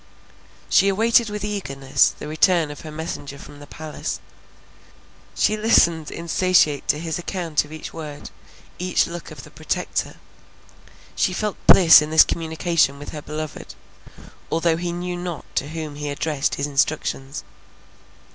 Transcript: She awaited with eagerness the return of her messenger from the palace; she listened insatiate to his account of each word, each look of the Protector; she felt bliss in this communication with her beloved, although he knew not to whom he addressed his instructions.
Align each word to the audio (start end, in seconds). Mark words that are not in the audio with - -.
She 0.67 0.87
awaited 0.87 1.29
with 1.29 1.45
eagerness 1.45 2.09
the 2.17 2.27
return 2.27 2.71
of 2.71 2.79
her 2.81 2.89
messenger 2.91 3.37
from 3.37 3.59
the 3.59 3.67
palace; 3.67 4.19
she 5.35 5.55
listened 5.55 6.09
insatiate 6.09 6.87
to 6.87 6.97
his 6.97 7.19
account 7.19 7.63
of 7.63 7.71
each 7.71 7.93
word, 7.93 8.31
each 8.79 9.05
look 9.05 9.29
of 9.29 9.43
the 9.43 9.51
Protector; 9.51 10.15
she 11.15 11.33
felt 11.33 11.55
bliss 11.67 12.01
in 12.01 12.09
this 12.09 12.23
communication 12.23 12.97
with 12.97 13.09
her 13.09 13.21
beloved, 13.21 13.75
although 14.51 14.77
he 14.77 14.91
knew 14.91 15.15
not 15.17 15.45
to 15.57 15.69
whom 15.69 15.93
he 15.93 16.09
addressed 16.09 16.55
his 16.55 16.65
instructions. 16.65 17.43